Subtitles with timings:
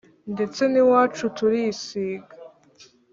[0.33, 2.33] ndetse n’iwacu turisiga!”